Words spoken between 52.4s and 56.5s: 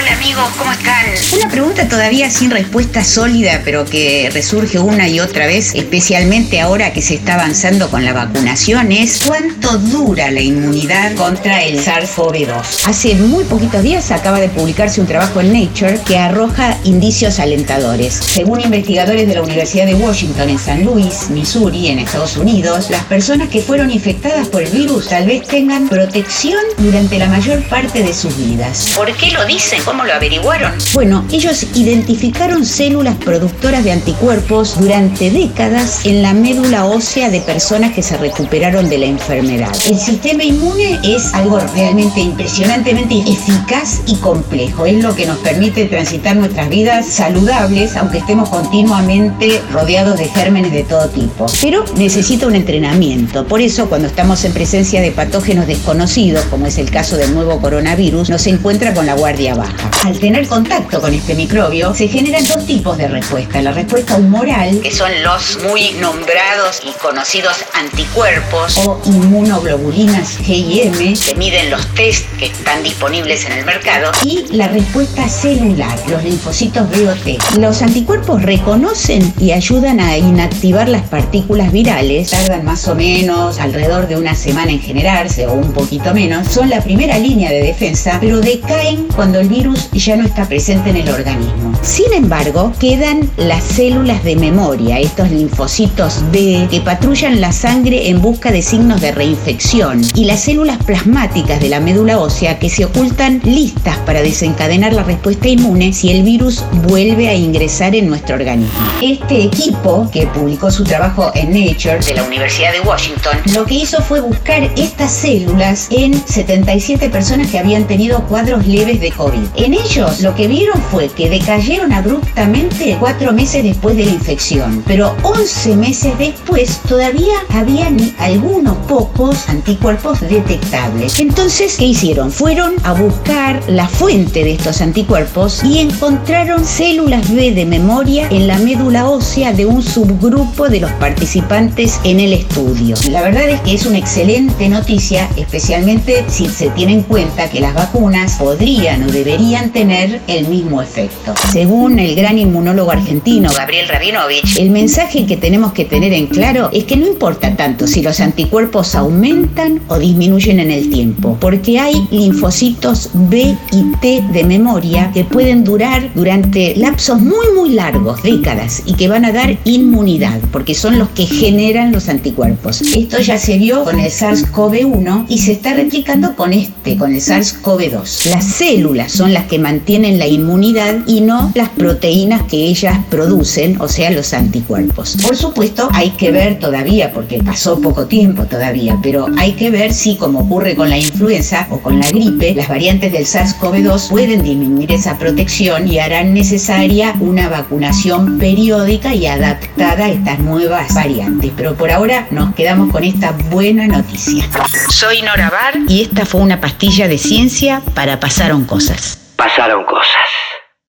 un entrenamiento. Por eso, cuando estamos en presencia de patógenos desconocidos,